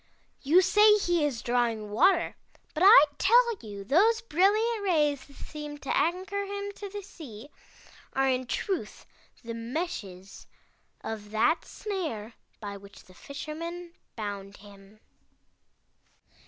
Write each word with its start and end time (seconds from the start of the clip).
You 0.41 0.63
say 0.63 0.95
he 0.97 1.23
is 1.23 1.43
drawing 1.43 1.91
water, 1.91 2.35
but 2.73 2.81
I 2.83 3.03
tell 3.19 3.55
you 3.59 3.83
those 3.83 4.21
brilliant 4.21 4.81
rays 4.83 5.25
that 5.27 5.35
seem 5.35 5.77
to 5.77 5.95
anchor 5.95 6.43
him 6.43 6.71
to 6.77 6.89
the 6.89 7.03
sea, 7.03 7.49
are 8.13 8.27
in 8.27 8.47
truth 8.47 9.05
the 9.43 9.53
meshes 9.53 10.47
of 11.01 11.29
that 11.29 11.65
snare 11.65 12.33
by 12.59 12.77
which 12.77 13.03
the 13.03 13.13
Fisherman 13.13 13.93
bound 14.15 14.57
him." 14.57 15.01